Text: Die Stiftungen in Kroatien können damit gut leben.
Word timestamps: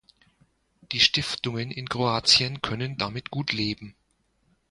Die 0.93 0.99
Stiftungen 0.99 1.69
in 1.69 1.87
Kroatien 1.87 2.63
können 2.63 2.97
damit 2.97 3.29
gut 3.29 3.53
leben. 3.53 3.95